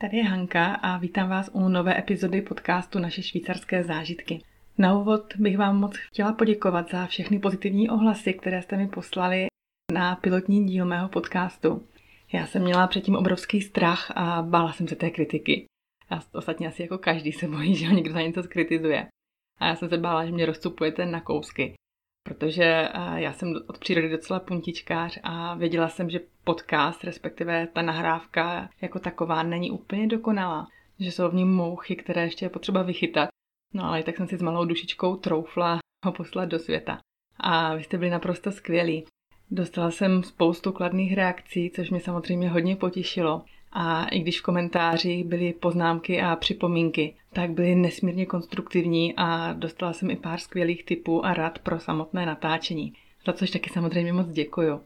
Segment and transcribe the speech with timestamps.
[0.00, 4.42] Tady je Hanka a vítám vás u nové epizody podcastu Naše švýcarské zážitky.
[4.78, 9.46] Na úvod bych vám moc chtěla poděkovat za všechny pozitivní ohlasy, které jste mi poslali
[9.92, 11.88] na pilotní díl mého podcastu.
[12.32, 15.66] Já jsem měla předtím obrovský strach a bála jsem se té kritiky.
[16.10, 19.06] Já ostatně asi jako každý se bojí, že ho někdo za něco skritizuje.
[19.58, 21.74] A já jsem se bála, že mě rozcupujete na kousky
[22.26, 27.82] protože eh, já jsem od přírody docela puntičkář a věděla jsem, že podcast, respektive ta
[27.82, 30.66] nahrávka jako taková není úplně dokonalá,
[30.98, 33.28] že jsou v ní mouchy, které ještě je potřeba vychytat.
[33.74, 36.98] No ale tak jsem si s malou dušičkou troufla ho poslat do světa.
[37.40, 39.04] A vy jste byli naprosto skvělí.
[39.50, 43.44] Dostala jsem spoustu kladných reakcí, což mě samozřejmě hodně potěšilo.
[43.78, 49.92] A i když v komentářích byly poznámky a připomínky, tak byly nesmírně konstruktivní a dostala
[49.92, 52.92] jsem i pár skvělých tipů a rad pro samotné natáčení.
[53.26, 54.80] Za což taky samozřejmě moc děkuju.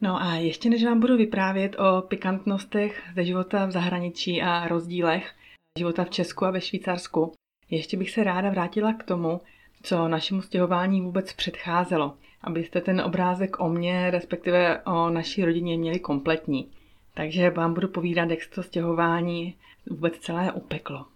[0.00, 5.32] No a ještě než vám budu vyprávět o pikantnostech ze života v zahraničí a rozdílech
[5.78, 7.32] života v Česku a ve Švýcarsku,
[7.70, 9.40] ještě bych se ráda vrátila k tomu,
[9.82, 15.98] co našemu stěhování vůbec předcházelo, abyste ten obrázek o mně, respektive o naší rodině měli
[15.98, 16.70] kompletní.
[17.20, 19.56] Takže vám budu povídat, jak se to stěhování
[19.90, 21.06] vůbec celé upeklo.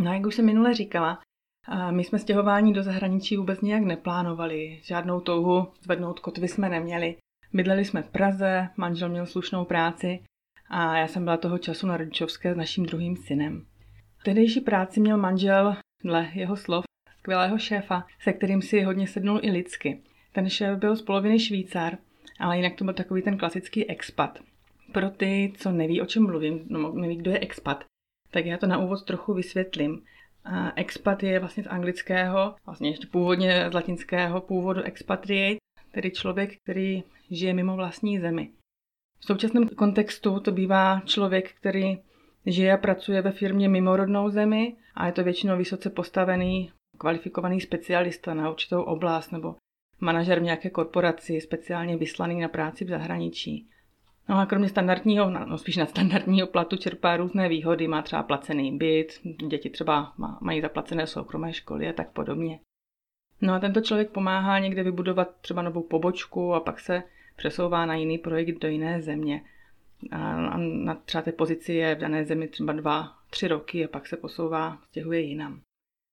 [0.00, 1.18] No a jak už jsem minule říkala,
[1.90, 4.80] my jsme stěhování do zahraničí vůbec nějak neplánovali.
[4.82, 7.16] Žádnou touhu zvednout kotvy jsme neměli.
[7.52, 10.20] Bydleli jsme v Praze, manžel měl slušnou práci
[10.70, 13.66] a já jsem byla toho času na rodičovské s naším druhým synem.
[14.18, 16.84] V tehdejší práci měl manžel, dle jeho slov,
[17.18, 20.02] skvělého šéfa, se kterým si hodně sednul i lidsky.
[20.32, 21.98] Ten šéf byl z poloviny Švýcar,
[22.38, 24.38] ale jinak to byl takový ten klasický expat.
[24.92, 27.84] Pro ty, co neví, o čem mluvím, no, neví, kdo je expat,
[28.30, 30.02] tak já to na úvod trochu vysvětlím.
[30.44, 35.58] A expat je vlastně z anglického, vlastně ještě původně z latinského původu expatriate,
[35.90, 38.50] tedy člověk, který žije mimo vlastní zemi.
[39.18, 41.98] V současném kontextu to bývá člověk, který
[42.46, 47.60] žije a pracuje ve firmě mimo rodnou zemi a je to většinou vysoce postavený, kvalifikovaný
[47.60, 49.56] specialista na určitou oblast nebo
[50.00, 53.68] manažer v nějaké korporaci, speciálně vyslaný na práci v zahraničí.
[54.28, 59.20] No a kromě standardního, no spíš nadstandardního platu čerpá různé výhody, má třeba placený byt,
[59.48, 62.60] děti třeba mají zaplacené soukromé školy a tak podobně.
[63.40, 67.02] No a tento člověk pomáhá někde vybudovat třeba novou pobočku a pak se
[67.36, 69.42] přesouvá na jiný projekt do jiné země.
[70.12, 74.06] A na třeba té pozici je v dané zemi třeba dva, tři roky a pak
[74.06, 75.60] se posouvá, stěhuje jinam.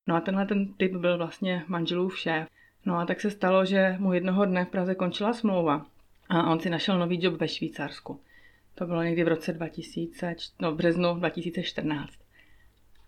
[0.07, 2.47] No a tenhle ten typ byl vlastně manželův šéf.
[2.85, 5.85] No a tak se stalo, že mu jednoho dne v Praze končila smlouva
[6.33, 8.19] a on si našel nový job ve Švýcarsku.
[8.75, 12.13] To bylo někdy v roce 2000, no v březnu 2014.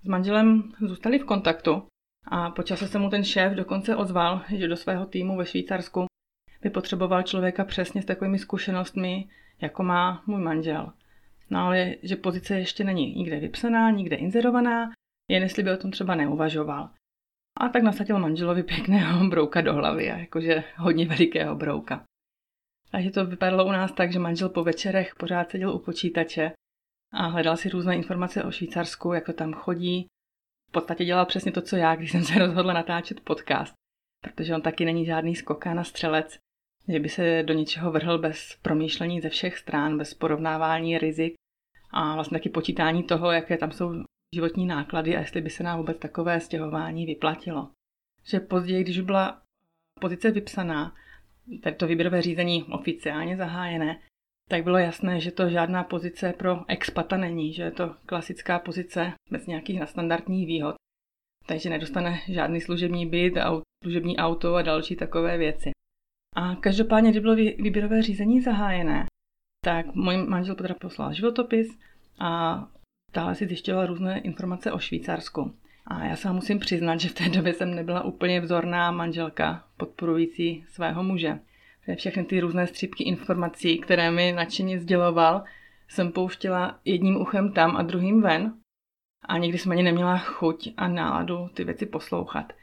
[0.04, 1.88] S manželem zůstali v kontaktu
[2.28, 6.06] a po čase se mu ten šéf dokonce ozval, že do svého týmu ve Švýcarsku
[6.62, 9.30] by potřeboval člověka přesně s takovými zkušenostmi,
[9.62, 10.94] jako má můj manžel.
[11.50, 14.92] No ale že pozice ještě není nikde vypsaná, nikde inzerovaná,
[15.32, 16.90] jen jestli by o tom třeba neuvažoval.
[17.60, 22.04] A tak nasadil manželovi pěkného brouka do hlavy, jakože hodně velikého brouka.
[22.92, 26.52] Takže to vypadalo u nás tak, že manžel po večerech pořád seděl u počítače
[27.14, 30.08] a hledal si různé informace o Švýcarsku, jak to tam chodí.
[30.70, 33.74] V podstatě dělal přesně to, co já, když jsem se rozhodla natáčet podcast,
[34.24, 36.38] protože on taky není žádný skoká na střelec,
[36.88, 41.34] že by se do něčeho vrhl bez promýšlení ze všech stran, bez porovnávání rizik
[41.92, 43.94] a vlastně taky počítání toho, jaké tam jsou
[44.36, 47.72] životní náklady a jestli by se nám vůbec takové stěhování vyplatilo.
[48.24, 49.42] Že později, když byla
[50.00, 50.96] pozice vypsaná,
[51.64, 54.00] tady to výběrové řízení oficiálně zahájené,
[54.50, 59.14] tak bylo jasné, že to žádná pozice pro expata není, že je to klasická pozice
[59.32, 60.76] bez nějakých nadstandardních výhod.
[61.46, 63.34] Takže nedostane žádný služební byt,
[63.84, 65.72] služební auto a další takové věci.
[66.36, 69.06] A každopádně, když bylo výběrové řízení zahájené,
[69.64, 71.80] tak můj manžel Petra poslal životopis
[72.20, 72.64] a
[73.14, 75.56] dále si zjišťoval různé informace o Švýcarsku.
[75.88, 80.66] A já se musím přiznat, že v té době jsem nebyla úplně vzorná manželka podporující
[80.68, 81.40] svého muže.
[81.96, 85.44] Všechny ty různé střípky informací, které mi nadšeně sděloval,
[85.88, 88.54] jsem pouštěla jedním uchem tam a druhým ven
[89.26, 92.54] a nikdy jsem ani neměla chuť a náladu ty věci poslouchat.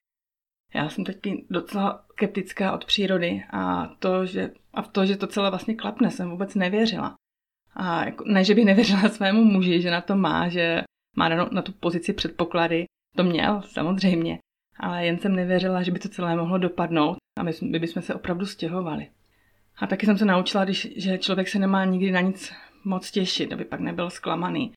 [0.75, 1.19] Já jsem teď
[1.50, 6.11] docela skeptická od přírody a, to, že, a v to, že to celé vlastně klapne,
[6.11, 7.14] jsem vůbec nevěřila.
[7.75, 10.82] A jako, ne, že bych nevěřila svému muži, že na to má, že
[11.17, 12.85] má na, na tu pozici předpoklady,
[13.17, 14.38] to měl, samozřejmě,
[14.81, 18.14] ale jen jsem nevěřila, že by to celé mohlo dopadnout a my, my bychom se
[18.14, 19.09] opravdu stěhovali.
[19.79, 22.53] A taky jsem se naučila, když, že člověk se nemá nikdy na nic
[22.85, 24.73] moc těšit, aby pak nebyl zklamaný,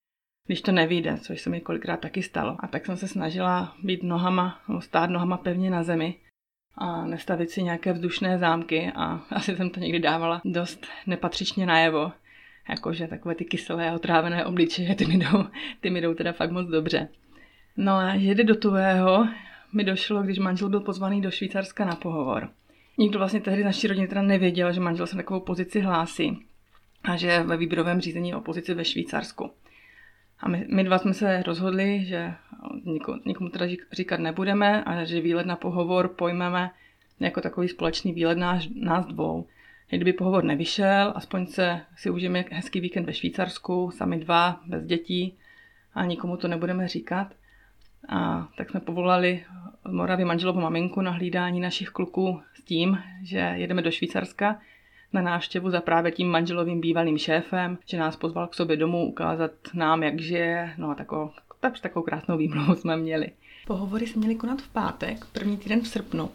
[0.48, 2.58] když to nevíde, což se mi kolikrát taky stalo.
[2.60, 6.16] A tak jsem se snažila být nohama, stát nohama pevně na zemi
[6.78, 12.12] a nestavit si nějaké vzdušné zámky a asi jsem to někdy dávala dost nepatřičně najevo,
[12.70, 15.46] Jakože takové ty kyselé a otrávené obličeje, ty mi jdou,
[15.82, 17.10] ty mi jdou teda fakt moc dobře.
[17.78, 19.28] No a jede do tuhého
[19.74, 22.50] mi došlo, když manžel byl pozvaný do Švýcarska na pohovor.
[22.98, 26.46] Nikdo vlastně tehdy z naší rodiny teda nevěděl, že manžel se takovou pozici hlásí
[27.04, 29.52] a že ve výběrovém řízení o pozici ve Švýcarsku.
[30.40, 32.34] A my, my dva jsme se rozhodli, že
[32.86, 36.72] nikomu, nikomu teda říkat nebudeme a že výlet na pohovor pojmeme
[37.20, 39.48] jako takový společný výlet nás, nás dvou.
[39.90, 45.38] Kdyby pohovor nevyšel, aspoň se si užijeme hezký víkend ve Švýcarsku, sami dva, bez dětí
[45.94, 47.34] a nikomu to nebudeme říkat.
[48.10, 49.44] A tak jsme povolali
[49.88, 54.60] Moravě manželovu maminku na hlídání našich kluků s tím, že jedeme do Švýcarska
[55.14, 59.52] na návštěvu za právě tím manželovým bývalým šéfem, že nás pozval k sobě domů ukázat
[59.74, 63.32] nám, jak žije, no a takovou, tak, takovou krásnou výmluvu jsme měli.
[63.68, 66.30] Pohovory jsme měli konat v pátek, první týden v srpnu.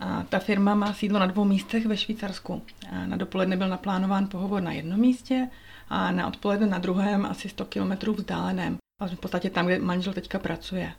[0.00, 2.62] A ta firma má sídlo na dvou místech ve Švýcarsku.
[2.92, 5.48] A na dopoledne byl naplánován pohovor na jednom místě
[5.88, 8.78] a na odpoledne na druhém, asi 100 km vzdáleném.
[9.00, 10.92] A v podstatě tam, kde manžel teďka pracuje.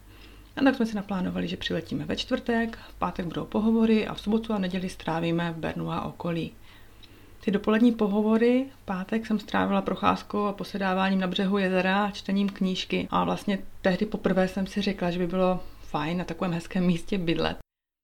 [0.55, 4.21] A tak jsme si naplánovali, že přiletíme ve čtvrtek, v pátek budou pohovory a v
[4.21, 6.53] sobotu a neděli strávíme v Bernu a okolí.
[7.41, 12.49] Ty dopolední pohovory, v pátek jsem strávila procházkou a posedáváním na břehu jezera a čtením
[12.49, 13.07] knížky.
[13.11, 17.17] A vlastně tehdy poprvé jsem si řekla, že by bylo fajn na takovém hezkém místě
[17.17, 17.57] bydlet,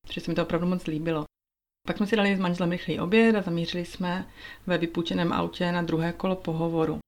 [0.08, 1.24] protože se mi to opravdu moc líbilo.
[1.88, 4.26] Pak jsme si dali s manželem rychlý oběd a zamířili jsme
[4.68, 7.05] ve vypůjčeném autě na druhé kolo pohovoru.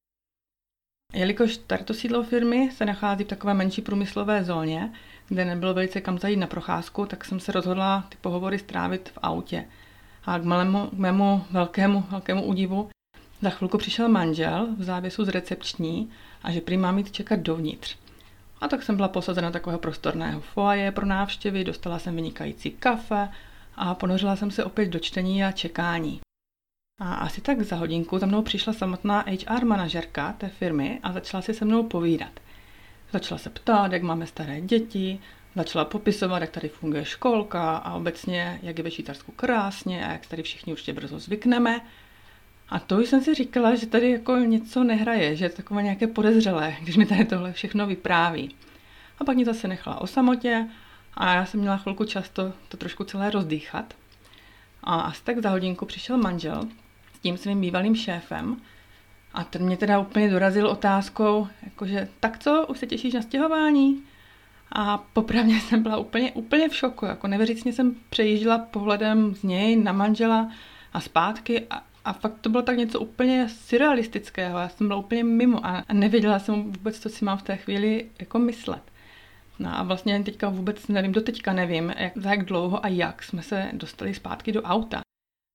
[1.14, 4.94] Jelikož tato sídlo firmy se nachází v takové menší průmyslové zóně,
[5.28, 9.18] kde nebylo velice kam zajít na procházku, tak jsem se rozhodla ty pohovory strávit v
[9.22, 9.66] autě.
[10.26, 12.90] A k mému, k mému velkému, velkému údivu
[13.42, 16.10] za chvilku přišel manžel v závěsu z recepční
[16.44, 17.98] a že prý mám jít čekat dovnitř.
[18.62, 23.30] A tak jsem byla posazena takového prostorného foaje pro návštěvy, dostala jsem vynikající kafe
[23.76, 26.20] a ponořila jsem se opět do čtení a čekání.
[27.00, 31.42] A asi tak za hodinku za mnou přišla samotná HR manažerka té firmy a začala
[31.42, 32.40] si se mnou povídat.
[33.12, 35.20] Začala se ptát, jak máme staré děti,
[35.56, 40.26] začala popisovat, jak tady funguje školka a obecně, jak je ve Švýcarsku krásně a jak
[40.26, 41.82] tady všichni určitě brzo zvykneme.
[42.70, 46.08] A to už jsem si říkala, že tady jako něco nehraje, že je takové nějaké
[46.08, 48.56] podezřelé, když mi tady tohle všechno vypráví.
[49.20, 50.68] A pak mě zase nechala o samotě
[51.14, 53.94] a já jsem měla chvilku často to trošku celé rozdýchat.
[54.84, 56.68] A asi tak za hodinku přišel manžel
[57.18, 58.58] s tím svým bývalým šéfem
[59.34, 64.04] a ten mě teda úplně dorazil otázkou, jakože tak co, už se těšíš na stěhování?
[64.72, 69.76] A popravdě jsem byla úplně, úplně v šoku, jako nevěřícně jsem přejížděla pohledem z něj
[69.76, 70.52] na manžela
[70.94, 75.24] a zpátky a, a fakt to bylo tak něco úplně surrealistického, já jsem byla úplně
[75.24, 78.82] mimo a, a nevěděla jsem vůbec, co si mám v té chvíli jako myslet.
[79.60, 83.24] No a vlastně teďka vůbec nevím, do teďka nevím, jak, za jak dlouho a jak
[83.24, 85.07] jsme se dostali zpátky do auta.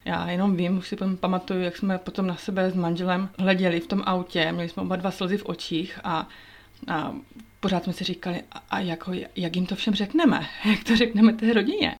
[0.04, 3.86] Já jenom vím, už si pamatuju, jak jsme potom na sebe s manželem hleděli v
[3.86, 6.28] tom autě, měli jsme oba dva slzy v očích a,
[6.88, 7.12] a
[7.60, 11.32] pořád jsme si říkali, a, a jak, jak jim to všem řekneme, jak to řekneme
[11.32, 11.94] té rodině.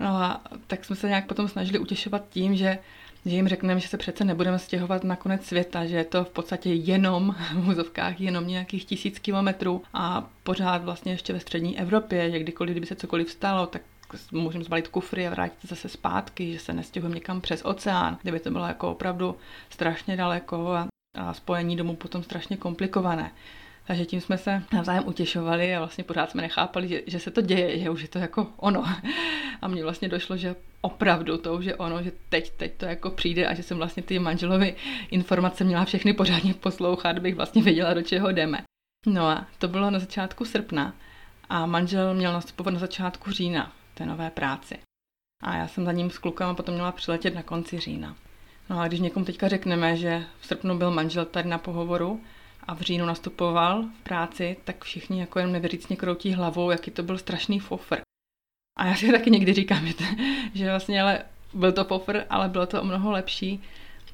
[0.00, 2.78] No a tak jsme se nějak potom snažili utěšovat tím, že,
[3.26, 6.30] že jim řekneme, že se přece nebudeme stěhovat na konec světa, že je to v
[6.30, 9.82] podstatě jenom, v úzovkách jenom nějakých tisíc kilometrů.
[9.94, 13.82] A pořád vlastně ještě ve střední Evropě, že kdykoliv, kdyby se cokoliv stalo, tak
[14.32, 18.40] můžeme zbalit kufry a vrátit se zase zpátky, že se nestěhujeme někam přes oceán, kdyby
[18.40, 19.36] to bylo jako opravdu
[19.70, 20.88] strašně daleko a,
[21.18, 23.32] a spojení domů potom strašně komplikované.
[23.86, 27.40] Takže tím jsme se navzájem utěšovali a vlastně pořád jsme nechápali, že, že se to
[27.40, 28.84] děje, že už je to jako ono.
[29.62, 33.10] A mně vlastně došlo, že opravdu to už je ono, že teď, teď to jako
[33.10, 34.74] přijde a že jsem vlastně ty manželovi
[35.10, 38.58] informace měla všechny pořádně poslouchat, bych vlastně věděla, do čeho jdeme.
[39.06, 40.94] No a to bylo na začátku srpna
[41.48, 44.78] a manžel měl nastupovat na začátku října té nové práci.
[45.42, 48.16] A já jsem za ním s klukama potom měla přiletět na konci října.
[48.70, 52.20] No a když někomu teďka řekneme, že v srpnu byl manžel tady na pohovoru
[52.62, 57.02] a v říjnu nastupoval v práci, tak všichni jako jen nevěřícně kroutí hlavou, jaký to
[57.02, 58.00] byl strašný fofr.
[58.78, 59.86] A já si taky někdy říkám,
[60.54, 63.62] že vlastně ale byl to fofr, ale bylo to o mnoho lepší,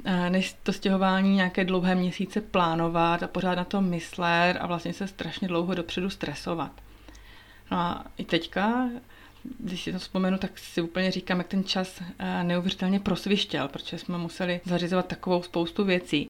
[0.04, 4.92] eh, než to stěhování nějaké dlouhé měsíce plánovat a pořád na to myslet a vlastně
[4.92, 6.72] se strašně dlouho dopředu stresovat.
[7.70, 8.88] No a i teďka,
[9.58, 13.98] když si to vzpomenu, tak si úplně říkám, jak ten čas eh, neuvěřitelně prosvištěl, protože
[13.98, 16.26] jsme museli zařizovat takovou spoustu věcí.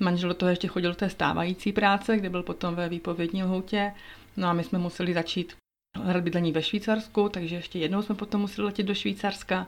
[0.00, 3.92] Manžel do toho ještě chodil do té stávající práce, kde byl potom ve výpovědní lhoutě.
[4.36, 5.56] No a my jsme museli začít
[5.96, 9.66] hledat bydlení ve Švýcarsku, takže ještě jednou jsme potom museli letět do Švýcarska,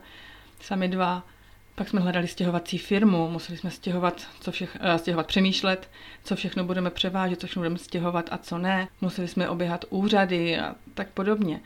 [0.61, 1.27] sami dva.
[1.75, 5.89] Pak jsme hledali stěhovací firmu, museli jsme stěhovat, co všech, uh, stěhovat, přemýšlet,
[6.23, 8.87] co všechno budeme převážet, co všechno budeme stěhovat a co ne.
[9.01, 11.59] Museli jsme oběhat úřady a tak podobně.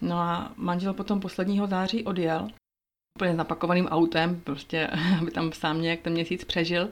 [0.00, 2.48] No a manžel potom posledního září odjel,
[3.18, 4.86] úplně napakovaným autem, prostě,
[5.20, 6.88] aby tam sám nějak ten měsíc přežil.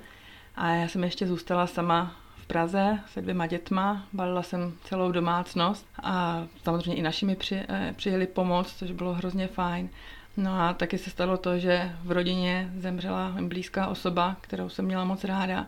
[0.56, 5.86] A já jsem ještě zůstala sama v Praze se dvěma dětma, balila jsem celou domácnost
[6.02, 9.88] a samozřejmě i naši mi při, eh, přijeli pomoc, což bylo hrozně fajn.
[10.36, 15.04] No a taky se stalo to, že v rodině zemřela blízká osoba, kterou jsem měla
[15.04, 15.66] moc ráda,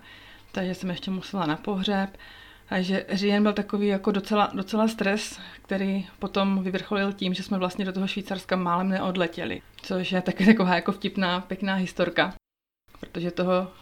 [0.52, 2.16] takže jsem ještě musela na pohřeb.
[2.68, 7.84] Takže říjen byl takový jako docela, docela stres, který potom vyvrcholil tím, že jsme vlastně
[7.84, 12.34] do toho Švýcarska málem neodletěli, což je taky taková jako vtipná, pěkná historka,
[13.00, 13.72] protože toho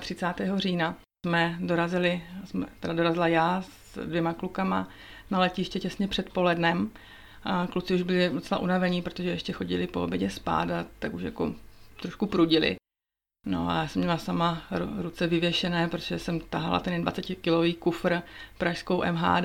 [0.00, 0.58] 31.
[0.58, 4.88] října jsme dorazili, jsme, teda dorazila já s dvěma klukama
[5.30, 6.90] na letiště těsně před polednem.
[7.44, 11.22] A kluci už byli docela unavení, protože ještě chodili po obědě spát a tak už
[11.22, 11.54] jako
[12.00, 12.76] trošku prudili.
[13.46, 14.62] No a já jsem měla sama
[14.98, 18.22] ruce vyvěšené, protože jsem tahala ten 20-kilový kufr,
[18.58, 19.44] pražskou MHD,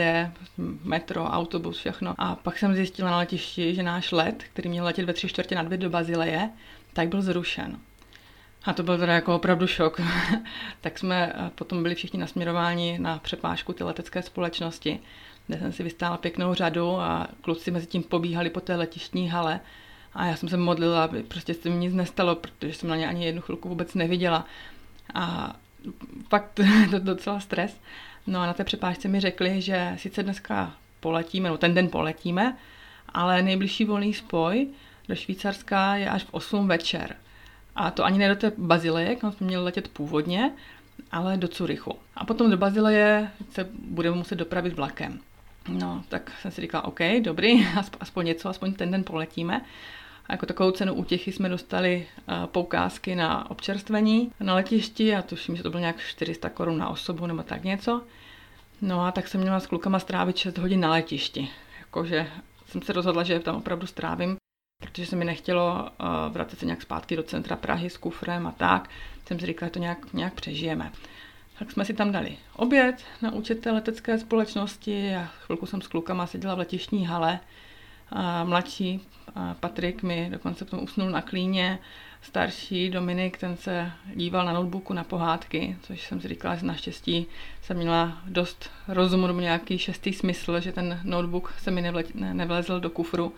[0.83, 2.15] metro, autobus, všechno.
[2.17, 5.55] A pak jsem zjistila na letišti, že náš let, který měl letět ve tři čtvrtě
[5.55, 6.49] na dvě do Bazileje,
[6.93, 7.79] tak byl zrušen.
[8.63, 10.01] A to byl teda jako opravdu šok.
[10.81, 14.99] tak jsme eh, potom byli všichni nasměrováni na přepážku té letecké společnosti,
[15.47, 19.59] kde jsem si vystála pěknou řadu a kluci mezi tím pobíhali po té letištní hale.
[20.17, 23.07] A já jsem se modlila, aby prostě se mi nic nestalo, protože jsem na ně
[23.07, 24.45] ani jednu chvilku vůbec neviděla.
[25.13, 25.55] A
[26.29, 26.59] fakt
[26.91, 27.79] to docela stres.
[28.27, 32.57] No a na té přepážce mi řekli, že sice dneska poletíme, no ten den poletíme,
[33.09, 34.67] ale nejbližší volný spoj
[35.07, 37.15] do Švýcarska je až v 8 večer.
[37.75, 40.51] A to ani ne do té Bazileje, kam jsme měli letět původně,
[41.11, 41.95] ale do Curychu.
[42.15, 45.19] A potom do Bazileje se budeme muset dopravit vlakem.
[45.67, 47.67] No, tak jsem si říkala, OK, dobrý,
[47.99, 49.61] aspoň něco, aspoň ten den poletíme.
[50.27, 55.55] A jako takovou cenu útěchy jsme dostali eh, poukázky na občerstvení na letišti a tuším,
[55.55, 58.01] že to bylo nějak 400 korun na osobu nebo tak něco.
[58.81, 61.49] No a tak jsem měla s klukama strávit 6 hodin na letišti.
[61.79, 62.27] Jakože
[62.65, 64.37] jsem se rozhodla, že tam opravdu strávím
[64.79, 68.51] protože se mi nechtělo uh, vracet se nějak zpátky do centra Prahy s kufrem a
[68.51, 68.89] tak.
[69.27, 70.91] Jsem si říkala, že to nějak, nějak přežijeme.
[71.59, 75.87] Tak jsme si tam dali oběd na účet té letecké společnosti a chvilku jsem s
[75.87, 77.39] klukama seděla v letišní hale.
[78.09, 79.07] A mladší
[79.59, 81.79] Patrik mi dokonce potom usnul na klíně.
[82.21, 87.25] Starší Dominik, ten se díval na notebooku na pohádky, což jsem si říkala, že naštěstí
[87.61, 92.89] jsem měla dost rozumu nebo nějaký šestý smysl, že ten notebook se mi nevlezl do
[92.89, 93.33] kufru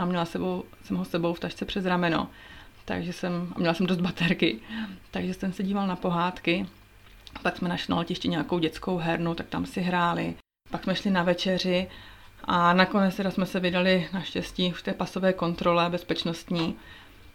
[0.00, 2.28] a měla sebou, jsem ho s sebou v tašce přes rameno.
[2.84, 4.58] Takže jsem, a měla jsem dost baterky,
[5.10, 6.66] takže jsem se díval na pohádky.
[7.42, 10.34] Pak jsme našli na letišti nějakou dětskou hernu, tak tam si hráli.
[10.70, 11.88] Pak jsme šli na večeři
[12.44, 16.76] a nakonec teda jsme se vydali naštěstí v té pasové kontrole bezpečnostní.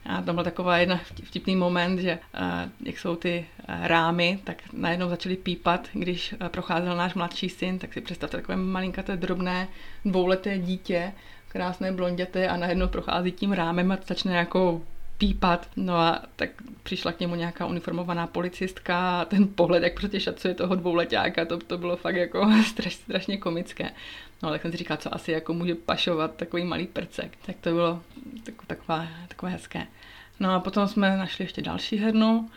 [0.06, 2.42] A to byl taková jedna vtipný moment, že uh,
[2.88, 7.80] jak jsou ty uh, rámy, tak najednou začaly pípat, když uh, procházel náš mladší syn,
[7.80, 9.68] tak si představte takové malinkaté drobné
[10.06, 11.14] dvouleté dítě,
[11.48, 14.82] krásné blonděté a najednou prochází tím rámem a začne jako
[15.22, 15.70] pípat.
[15.76, 16.50] No a tak
[16.84, 21.58] přišla k němu nějaká uniformovaná policistka a ten pohled, jak prostě šacuje toho dvouletáka, to,
[21.58, 23.92] to bylo fakt jako straš, strašně komické.
[24.44, 27.38] No tak jsem si říkala, co asi jako může pašovat takový malý prcek.
[27.46, 28.02] Tak to bylo
[28.44, 29.88] tak, takové, takové hezké.
[30.40, 32.50] No a potom jsme našli ještě další hernu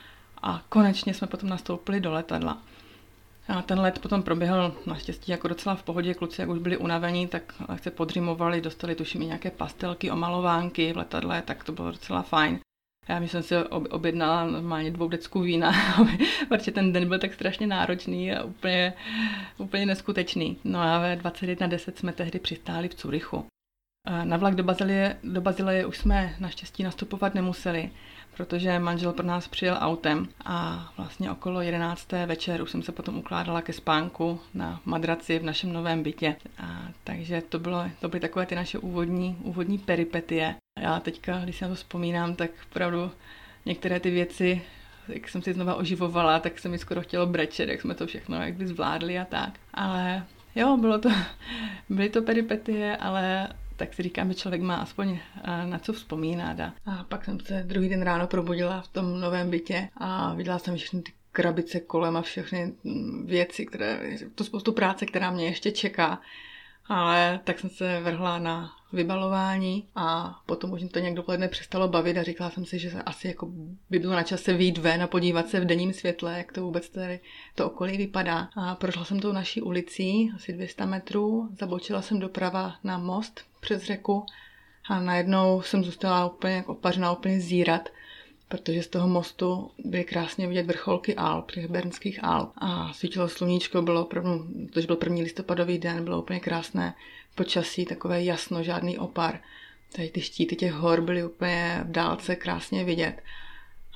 [0.42, 2.62] a konečně jsme potom nastoupili do letadla.
[3.49, 6.15] A ten let potom proběhl naštěstí jako docela v pohodě.
[6.15, 10.97] Kluci, jak už byli unavení, tak se podřimovali, dostali tuším i nějaké pastelky, omalovánky v
[10.97, 12.61] letadle, tak to bylo docela fajn.
[13.09, 13.57] Já jsem si
[13.91, 15.73] objednala normálně dvou decku vína,
[16.49, 18.93] protože ten den byl tak strašně náročný a úplně,
[19.59, 20.57] úplně neskutečný.
[20.65, 23.47] No a ve 21.10 jsme tehdy přistáli v Curychu.
[24.25, 27.90] Na vlak do Bazilie, do Bazileje už jsme naštěstí nastupovat nemuseli,
[28.37, 32.12] protože manžel pro nás přijel autem a vlastně okolo 11.
[32.26, 36.37] večer už jsem se potom ukládala ke spánku na madraci v našem novém bytě.
[36.58, 40.54] A, takže to, bylo, to byly takové ty naše úvodní, úvodní peripetie.
[40.80, 43.11] Já teďka, když si na to vzpomínám, tak opravdu
[43.66, 44.62] některé ty věci
[45.08, 48.42] jak jsem si znova oživovala, tak se mi skoro chtělo brečet, jak jsme to všechno
[48.42, 49.50] jak by zvládli a tak.
[49.75, 51.08] Ale jo, bylo to,
[51.88, 56.61] byly to peripetie, ale tak si říkám, že člověk má aspoň eh, na co vzpomínat.
[56.61, 60.76] A pak jsem se druhý den ráno probudila v tom novém bytě a viděla jsem
[60.76, 65.71] všechny ty krabice kolem a všechny mm, věci, které, to spoustu práce, která mě ještě
[65.71, 66.21] čeká.
[66.87, 72.17] Ale tak jsem se vrhla na vybalování a potom už to nějak dopoledne přestalo bavit
[72.17, 73.49] a říkala jsem si, že se asi jako
[73.91, 76.88] by bylo na čase vyjít ven a podívat se v denním světle, jak to vůbec
[76.88, 77.21] tady
[77.55, 78.49] to okolí vypadá.
[78.57, 83.83] A prošla jsem tou naší ulicí, asi 200 metrů, zabočila jsem doprava na most přes
[83.83, 84.26] řeku
[84.88, 87.88] a najednou jsem zůstala úplně jako opařená, úplně zírat,
[88.56, 92.52] protože z toho mostu byly krásně vidět vrcholky Alp, těch bernských Alp.
[92.56, 96.94] A svítilo sluníčko, bylo opravdu, to byl první listopadový den, bylo úplně krásné
[97.34, 99.40] počasí, takové jasno, žádný opar.
[99.96, 103.23] Tady ty štíty těch hor byly úplně v dálce krásně vidět.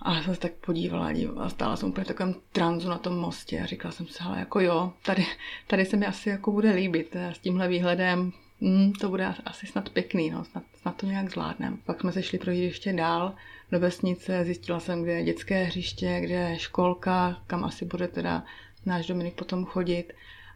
[0.02, 3.16] A já jsem se tak podívala, dívala, stála jsem úplně v takovém tranzu na tom
[3.16, 5.26] mostě a říkala jsem si, ale jako jo, tady,
[5.66, 9.88] tady se mi asi jako bude líbit s tímhle výhledem, mm, to bude asi snad
[9.88, 11.78] pěkný, no, snad, snad to nějak zvládnem.
[11.86, 13.34] Pak jsme se šli projít ještě dál
[13.72, 18.44] do vesnice, zjistila jsem, kde je dětské hřiště, kde je školka, kam asi bude teda
[18.87, 20.12] náš Dominik potom chodit.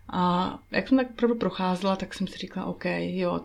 [0.09, 3.41] A jak jsem tak opravdu procházela, tak jsem si říkala, OK, jo,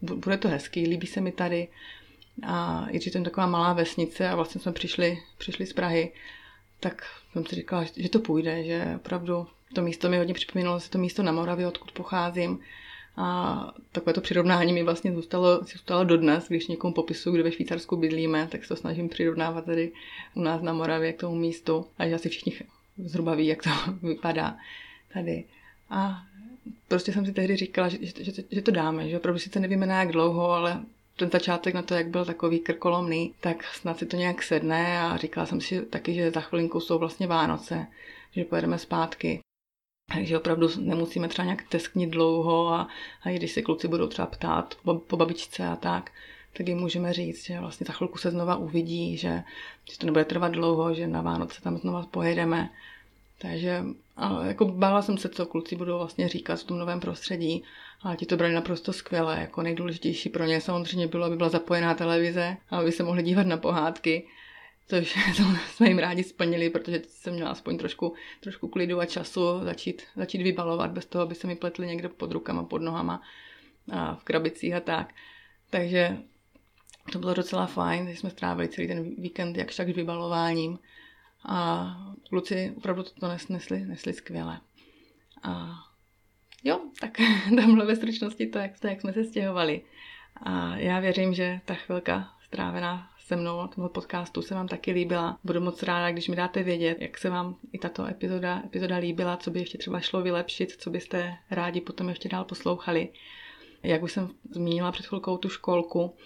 [0.00, 1.68] bude to hezký, líbí se mi tady.
[2.42, 6.12] A i když to je taková malá vesnice a vlastně jsme přišli, přišli z Prahy,
[6.80, 7.02] tak
[7.32, 10.98] jsem si říkala, že to půjde, že opravdu to místo mi hodně připomínalo se to
[10.98, 12.60] místo na Moravě, odkud pocházím.
[13.16, 17.96] A takové to přirovnání mi vlastně zůstalo, zůstalo dodnes, když někomu popisu, kde ve Švýcarsku
[17.96, 19.92] bydlíme, tak se to snažím přirovnávat tady
[20.34, 21.86] u nás na Moravě k tomu místu.
[21.98, 22.52] A že asi všichni
[22.98, 23.70] zhruba ví, jak to
[24.02, 24.56] vypadá
[25.12, 25.44] tady.
[25.90, 26.22] A
[26.88, 29.86] prostě jsem si tehdy říkala, že, že, že, že to dáme, že opravdu sice nevíme
[29.86, 30.82] na jak dlouho, ale
[31.16, 35.16] ten začátek na to, jak byl takový krkolomný, tak snad si to nějak sedne a
[35.16, 37.86] říkala jsem si taky, že za chvilinku jsou vlastně Vánoce,
[38.32, 39.40] že pojedeme zpátky.
[40.14, 42.88] Takže opravdu nemusíme třeba nějak tesknit dlouho a,
[43.22, 46.12] a i když se kluci budou třeba ptát po, po babičce a tak,
[46.52, 49.42] tak jim můžeme říct, že vlastně za chvilku se znova uvidí, že,
[49.90, 52.70] že to nebude trvat dlouho, že na Vánoce tam znova pojedeme.
[53.38, 53.84] Takže
[54.16, 57.64] ale jako bála jsem se, co kluci budou vlastně říkat v tom novém prostředí.
[58.02, 59.40] A ti to brali naprosto skvěle.
[59.40, 63.56] Jako nejdůležitější pro ně samozřejmě bylo, aby byla zapojená televize, aby se mohli dívat na
[63.56, 64.26] pohádky.
[64.88, 65.18] Což
[65.68, 70.42] jsme jim rádi splnili, protože jsem měla aspoň trošku, trošku klidu a času začít, začít
[70.42, 73.22] vybalovat bez toho, aby se mi pletli někde pod rukama, pod nohama
[73.92, 75.14] a v krabicích a tak.
[75.70, 76.18] Takže
[77.12, 80.78] to bylo docela fajn, že jsme strávili celý ten víkend jakž tak vybalováním.
[81.48, 81.86] A
[82.28, 84.60] kluci opravdu to nesli, nesli skvěle.
[85.42, 85.68] A
[86.64, 87.10] jo, tak
[87.56, 89.82] tamhle ve stručnosti to, jak, to, jak jsme se stěhovali.
[90.42, 95.38] A já věřím, že ta chvilka strávená se mnou tomhle podcastu se vám taky líbila.
[95.44, 99.36] Budu moc ráda, když mi dáte vědět, jak se vám i tato epizoda, epizoda líbila,
[99.36, 103.08] co by ještě třeba šlo vylepšit, co byste rádi potom ještě dál poslouchali.
[103.82, 106.16] Jak už jsem zmínila před chvilkou tu školku,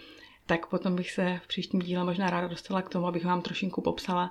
[0.47, 3.81] tak potom bych se v příštím díle možná ráda dostala k tomu, abych vám trošinku
[3.81, 4.31] popsala,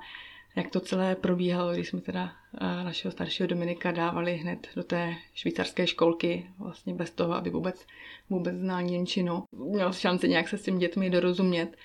[0.56, 5.16] jak to celé probíhalo, když jsme teda eh, našeho staršího Dominika dávali hned do té
[5.34, 7.86] švýcarské školky, vlastně bez toho, aby vůbec,
[8.30, 9.44] vůbec znal Němčinu.
[9.52, 11.78] Měl šanci nějak se s těmi dětmi dorozumět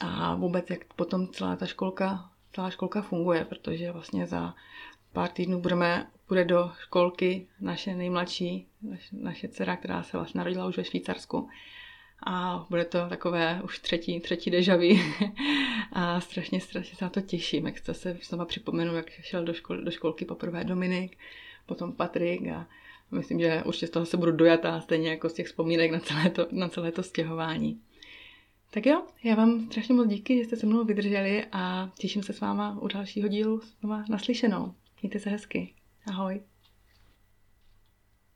[0.00, 4.54] a vůbec jak potom celá ta školka, celá školka funguje, protože vlastně za
[5.12, 8.66] pár týdnů budeme, bude do školky naše nejmladší,
[9.12, 11.48] naše dcera, která se vlastně narodila už ve Švýcarsku
[12.26, 15.02] a bude to takové už třetí, třetí dežavý
[15.92, 19.76] a strašně, strašně se na to těším, jak se znova připomenu, jak šel do, škol,
[19.76, 21.18] do školky poprvé Dominik,
[21.66, 22.66] potom Patrik a
[23.10, 26.30] myslím, že určitě z toho se budu dojatá, stejně jako z těch vzpomínek na celé
[26.30, 27.80] to, na celé to stěhování.
[28.76, 32.32] Tak jo, já vám strašně moc díky, že jste se mnou vydrželi a těším se
[32.32, 34.74] s váma u dalšího dílu znova naslyšenou.
[35.02, 35.74] Mějte se hezky.
[36.06, 36.40] Ahoj.